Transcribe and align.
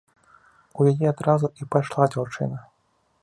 У 0.79 0.87
яе 0.91 1.07
адразу 1.11 1.47
і 1.63 1.69
пайшла 1.75 2.09
дзяўчына. 2.15 2.57